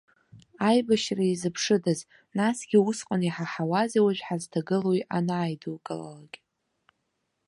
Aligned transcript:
Аибашьра 0.67 1.23
иазыԥшыдаз, 1.27 1.99
насгьы 2.37 2.77
усҟан 2.89 3.21
иҳаҳауази 3.27 4.03
уажә 4.05 4.21
ҳазҭагылоуи 4.27 5.07
анааидукылалакь. 5.17 6.37